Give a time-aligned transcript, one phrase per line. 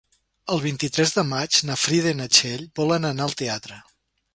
[0.53, 3.83] El vint-i-tres de maig na Frida i na Txell volen anar al teatre.